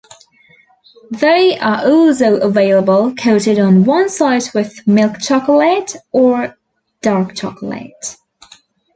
[1.11, 6.57] They are also available coated on one side with milk chocolate or
[7.03, 8.17] dark chocolate.